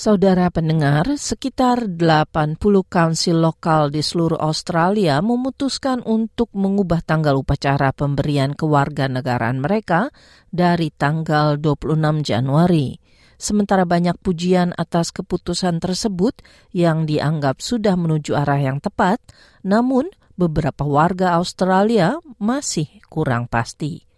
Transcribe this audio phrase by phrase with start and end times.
[0.00, 2.56] Saudara pendengar, sekitar 80
[2.88, 10.08] kaunsil lokal di seluruh Australia memutuskan untuk mengubah tanggal upacara pemberian kewarganegaraan mereka
[10.48, 12.96] dari tanggal 26 Januari.
[13.36, 16.32] Sementara banyak pujian atas keputusan tersebut
[16.72, 19.20] yang dianggap sudah menuju arah yang tepat,
[19.60, 24.09] namun beberapa warga Australia masih kurang pasti.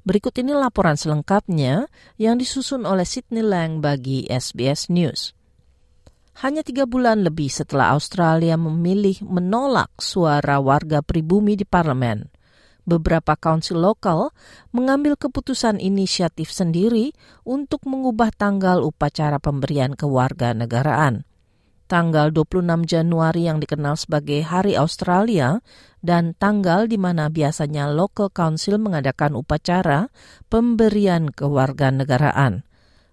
[0.00, 1.84] Berikut ini laporan selengkapnya
[2.16, 5.36] yang disusun oleh Sydney Lang bagi SBS News.
[6.40, 12.32] Hanya tiga bulan lebih setelah Australia memilih menolak suara warga pribumi di parlemen,
[12.88, 14.32] beberapa kaunsil lokal
[14.72, 17.12] mengambil keputusan inisiatif sendiri
[17.44, 21.28] untuk mengubah tanggal upacara pemberian kewarganegaraan
[21.90, 25.58] tanggal 26 Januari yang dikenal sebagai Hari Australia
[26.06, 30.06] dan tanggal di mana biasanya local council mengadakan upacara
[30.46, 32.62] pemberian kewarganegaraan.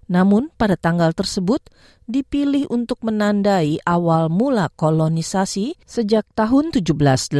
[0.08, 1.60] Namun pada tanggal tersebut
[2.08, 7.36] dipilih untuk menandai awal mula kolonisasi sejak tahun 1788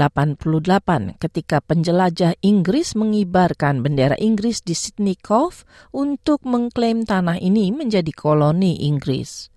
[1.16, 5.64] ketika penjelajah Inggris mengibarkan bendera Inggris di Sydney Cove
[5.96, 9.48] untuk mengklaim tanah ini menjadi koloni Inggris.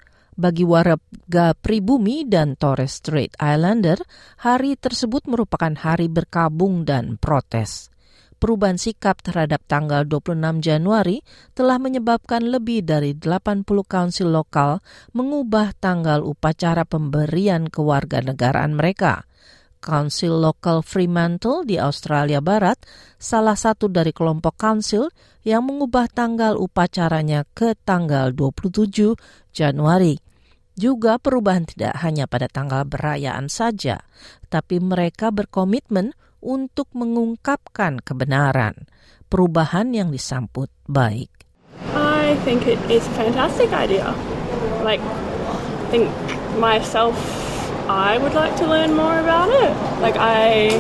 [0.41, 4.01] Bagi warga pribumi dan Torres Strait Islander,
[4.41, 7.93] hari tersebut merupakan hari berkabung dan protes.
[8.41, 11.21] Perubahan sikap terhadap tanggal 26 Januari
[11.53, 14.81] telah menyebabkan lebih dari 80 kaunsil lokal
[15.13, 19.29] mengubah tanggal upacara pemberian kewarganegaraan mereka.
[19.85, 22.81] Council Lokal Fremantle di Australia Barat,
[23.21, 25.13] salah satu dari kelompok council
[25.45, 29.21] yang mengubah tanggal upacaranya ke tanggal 27
[29.53, 30.30] Januari.
[30.81, 34.01] Juga perubahan tidak hanya pada tanggal berayaan saja,
[34.49, 38.89] tapi mereka berkomitmen untuk mengungkapkan kebenaran.
[39.29, 41.29] Perubahan yang disambut baik.
[41.93, 44.09] I think it is a fantastic idea.
[44.81, 46.09] Like, I think
[46.57, 47.13] myself,
[47.85, 49.77] I would like to learn more about it.
[50.01, 50.73] Like, I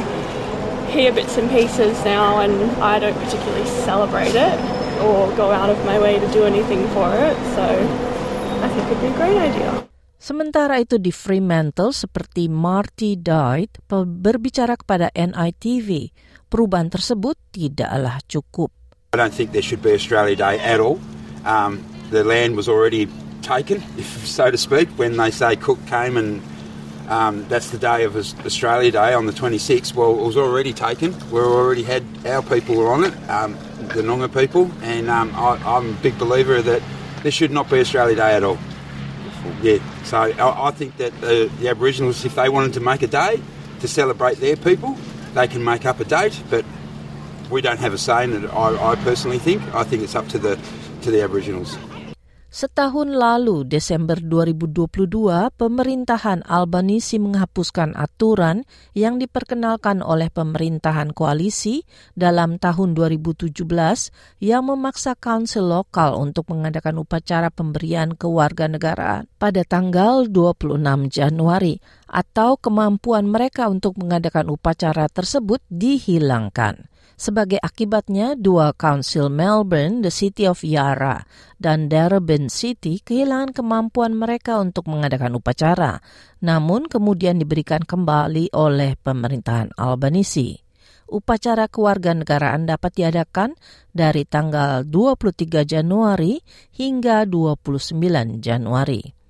[0.89, 4.56] hear bits and pieces now, and I don't particularly celebrate it
[5.05, 7.37] or go out of my way to do anything for it.
[7.53, 7.69] So,
[8.65, 9.90] I think it'd be a great idea.
[10.21, 16.13] Sementara itu di Fremantle seperti Marty Died berbicara kepada NITV,
[16.45, 18.69] perubahan tersebut tidaklah cukup.
[19.17, 21.01] I don't think there should be Australia Day at all.
[21.49, 21.81] Um,
[22.13, 23.09] the land was already
[23.41, 26.45] taken, if so to speak, when they say Cook came and
[27.09, 28.13] um, that's the day of
[28.45, 29.97] Australia Day on the 26th.
[29.97, 31.17] Well, it was already taken.
[31.33, 33.57] We already had our people were on it, um,
[33.97, 36.85] the Noongar people, and um, I, I'm a big believer that
[37.25, 38.61] there should not be Australia Day at all.
[39.62, 43.06] Yeah, so I, I think that the, the Aboriginals, if they wanted to make a
[43.06, 43.41] day
[43.81, 44.97] to celebrate their people,
[45.34, 46.65] they can make up a date, but
[47.51, 48.49] we don't have a say in it.
[48.49, 49.62] I, I personally think.
[49.75, 50.59] I think it's up to the
[51.03, 51.77] to the Aboriginals.
[52.50, 55.06] Setahun lalu, Desember 2022,
[55.55, 61.87] pemerintahan Albanisi menghapuskan aturan yang diperkenalkan oleh pemerintahan koalisi
[62.19, 63.55] dalam tahun 2017
[64.43, 70.75] yang memaksa kaunsil lokal untuk mengadakan upacara pemberian kewarganegaraan pada tanggal 26
[71.06, 71.78] Januari
[72.10, 76.91] atau kemampuan mereka untuk mengadakan upacara tersebut dihilangkan.
[77.21, 81.29] Sebagai akibatnya, dua kaunsil Melbourne, the City of Yarra,
[81.61, 86.01] dan Darebin City kehilangan kemampuan mereka untuk mengadakan upacara,
[86.41, 90.65] namun kemudian diberikan kembali oleh pemerintahan Albanisi.
[91.13, 93.53] Upacara kewarganegaraan dapat diadakan
[93.93, 96.41] dari tanggal 23 Januari
[96.73, 99.21] hingga 29 Januari.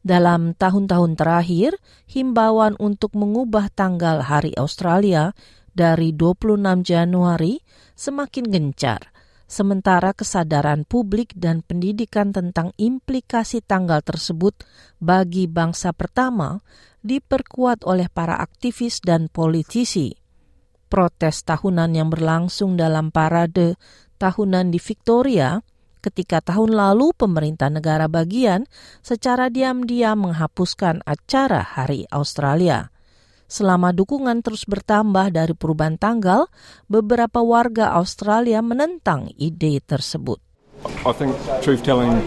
[0.00, 1.76] Dalam tahun-tahun terakhir,
[2.08, 5.36] himbauan untuk mengubah tanggal Hari Australia
[5.72, 7.60] dari 26 Januari
[7.96, 9.12] semakin gencar,
[9.48, 14.64] sementara kesadaran publik dan pendidikan tentang implikasi tanggal tersebut
[15.00, 16.60] bagi bangsa pertama
[17.02, 20.14] diperkuat oleh para aktivis dan politisi.
[20.92, 23.80] Protes tahunan yang berlangsung dalam parade
[24.20, 25.58] tahunan di Victoria
[26.04, 28.68] ketika tahun lalu pemerintah negara bagian
[29.00, 32.91] secara diam-diam menghapuskan acara Hari Australia.
[33.52, 36.48] Selama dukungan terus bertambah dari perubahan tanggal,
[36.88, 40.40] beberapa warga Australia menentang ide tersebut.
[41.04, 42.24] I think truth telling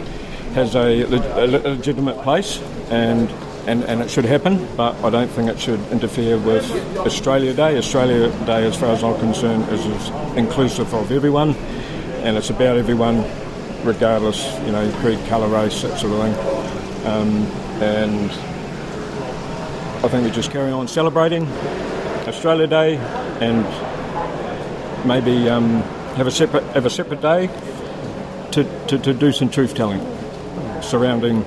[0.54, 2.62] has a, a legitimate place
[2.94, 3.25] and
[3.66, 6.69] and, and it should happen, but I don't think it should interfere with
[7.01, 7.81] Australia Day.
[7.81, 9.81] Australia Day, as far as I'm concerned, is
[10.38, 11.57] inclusive of everyone.
[12.25, 13.24] and it's about everyone,
[13.83, 16.36] regardless, you know, creed, colour, race, that sort of thing.
[17.06, 17.45] Um,
[17.83, 18.31] and
[20.06, 21.50] I think we just carry on celebrating
[22.30, 23.02] Australia Day
[23.42, 23.66] and
[25.02, 25.81] maybe um,
[26.13, 27.50] have a separate have a separate day
[28.54, 29.98] to, to, to do some truth telling
[30.86, 31.42] surrounding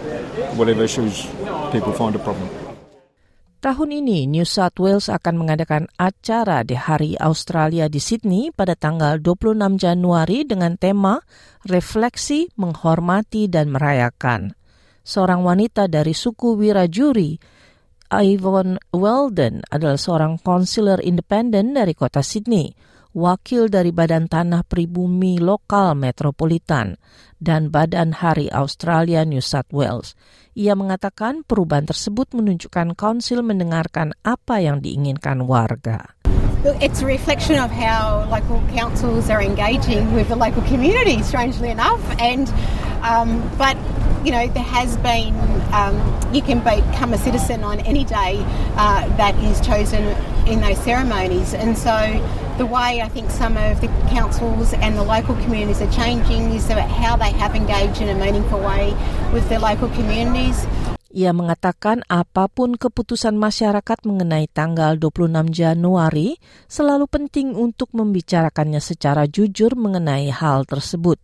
[0.58, 1.22] whatever issues
[1.70, 2.50] people find a problem.
[3.62, 9.22] Tahun ini, New South Wales akan mengadakan acara di Hari Australia di Sydney pada tanggal
[9.22, 11.22] 26 Januari dengan tema
[11.62, 14.58] Refleksi, Menghormati, dan Merayakan.
[15.06, 17.57] Seorang wanita dari suku Wirajuri,
[18.08, 22.72] Yvonne Weldon, adalah seorang konselor independen dari kota Sydney,
[23.12, 26.96] wakil dari Badan Tanah Pribumi Lokal Metropolitan,
[27.36, 30.16] dan Badan Hari Australia New South Wales.
[30.58, 36.18] Ia mengatakan perubahan tersebut menunjukkan konsil mendengarkan apa yang diinginkan warga.
[36.82, 42.02] It's a reflection of how local councils are engaging with the local community, strangely enough.
[42.18, 42.50] And
[43.06, 43.78] um, but
[44.24, 45.34] you know there has been
[45.72, 45.94] um,
[46.32, 48.42] you can become a citizen on any day
[48.76, 50.02] uh, that is chosen
[50.46, 51.94] in those ceremonies, and so
[52.58, 56.66] the way I think some of the councils and the local communities are changing is
[56.70, 58.96] about how they have engaged in a meaningful way
[59.32, 60.66] with their local communities.
[61.08, 66.36] Ia mengatakan apa pun keputusan masyarakat mengenai tanggal 26 Januari
[66.68, 71.16] selalu penting untuk membicarakannya secara jujur mengenai hal tersebut.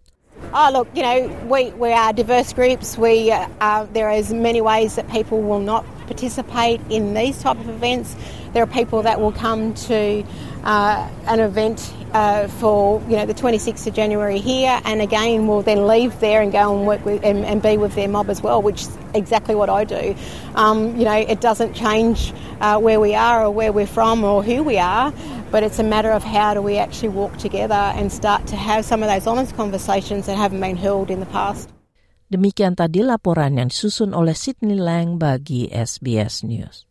[0.53, 2.97] Oh, look, you know, we, we are diverse groups.
[2.99, 7.69] We, uh, there is many ways that people will not participate in these type of
[7.69, 8.15] events.
[8.53, 10.25] There are people that will come to
[10.63, 15.63] uh, an event uh, for you know the 26th of January here, and again will
[15.63, 18.41] then leave there and go and work with and, and be with their mob as
[18.41, 20.15] well, which is exactly what I do.
[20.55, 24.43] Um, you know, it doesn't change uh, where we are or where we're from or
[24.45, 25.13] who we are,
[25.55, 28.83] but it's a matter of how do we actually walk together and start to have
[28.83, 31.71] some of those honest conversations that haven't been held in the past.
[32.27, 36.91] Demikian tadi laporan yang disusun oleh Sydney Lang bagi SBS News.